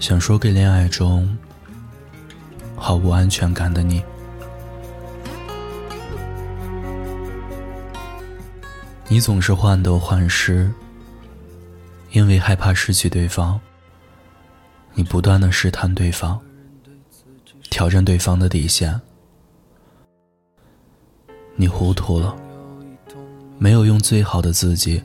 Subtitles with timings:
[0.00, 1.36] 想说给恋爱中
[2.74, 4.02] 毫无安全感的你，
[9.08, 10.72] 你总是患得患失，
[12.12, 13.60] 因为害怕失去对方，
[14.94, 16.40] 你不断的试探对方，
[17.68, 18.98] 挑战对方的底线，
[21.56, 22.34] 你糊涂了，
[23.58, 25.02] 没有用最好的自己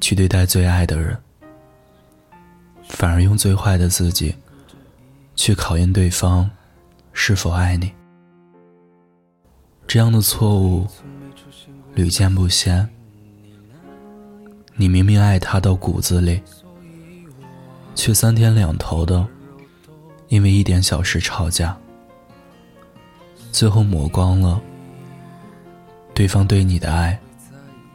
[0.00, 1.14] 去对待最爱的人。
[2.92, 4.34] 反而用最坏的自己
[5.34, 6.48] 去考验对方
[7.12, 7.92] 是否爱你，
[9.86, 10.86] 这样的错误
[11.94, 12.88] 屡见不鲜。
[14.76, 16.40] 你明明爱他到骨子里，
[17.94, 19.26] 却三天两头的
[20.28, 21.76] 因为一点小事吵架，
[23.50, 24.60] 最后抹光了
[26.14, 27.18] 对方对你的爱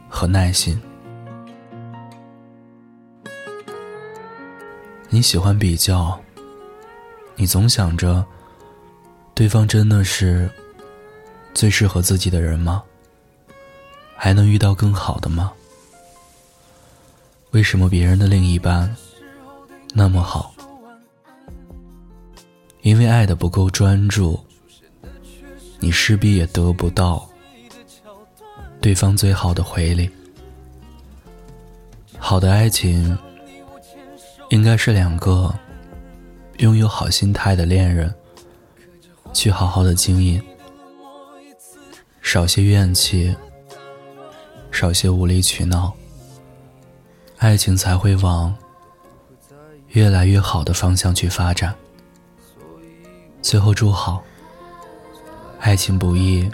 [0.08, 0.78] 和耐心。
[5.10, 6.20] 你喜欢比较，
[7.34, 8.24] 你总想着，
[9.34, 10.50] 对方真的是
[11.54, 12.82] 最适合自己的人吗？
[14.14, 15.50] 还能遇到更好的吗？
[17.52, 18.94] 为什么别人的另一半
[19.94, 20.52] 那么好？
[22.82, 24.38] 因为爱的不够专注，
[25.80, 27.26] 你势必也得不到
[28.78, 30.10] 对方最好的回礼。
[32.18, 33.16] 好的爱情。
[34.50, 35.54] 应该是两个
[36.58, 38.12] 拥有好心态的恋人，
[39.32, 40.42] 去好好的经营，
[42.22, 43.36] 少些怨气，
[44.72, 45.92] 少些无理取闹，
[47.36, 48.54] 爱情才会往
[49.88, 51.74] 越来越好的方向去发展。
[53.42, 54.22] 最后祝好，
[55.60, 56.50] 爱情不易，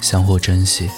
[0.00, 0.88] 相互珍惜。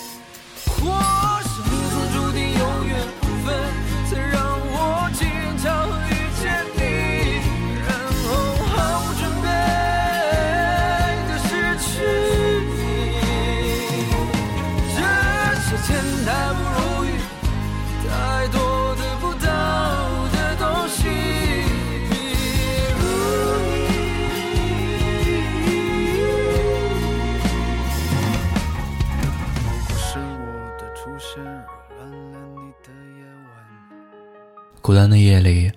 [34.86, 35.68] 孤单的夜里，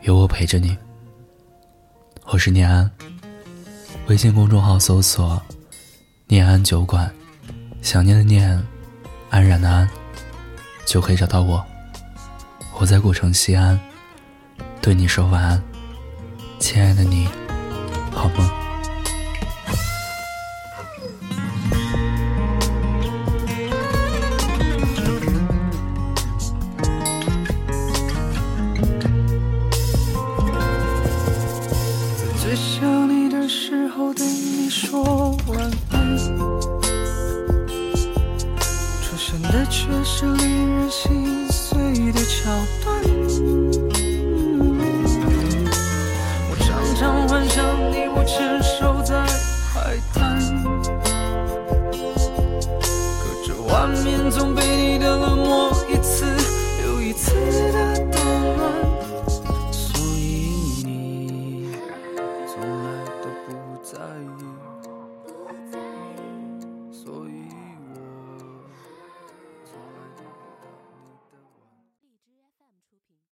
[0.00, 0.76] 有我陪着你。
[2.24, 2.90] 我是念安，
[4.08, 5.40] 微信公众号搜索
[6.26, 7.08] “念安酒馆”，
[7.80, 8.60] 想念的念，
[9.30, 9.88] 安然的安，
[10.84, 11.64] 就可以找到我。
[12.80, 13.78] 我在古城西安，
[14.80, 15.62] 对你说晚安，
[16.58, 17.28] 亲爱的你，
[18.10, 18.61] 好梦。
[32.52, 35.58] 在想你的时候，对你说晚
[35.90, 36.18] 安。
[39.00, 42.50] 出现的却是令人心碎的桥
[42.84, 43.02] 段。
[46.50, 49.24] 我常常幻想你，我牵手在
[49.72, 50.38] 海滩。
[53.18, 54.71] 隔着画面总被。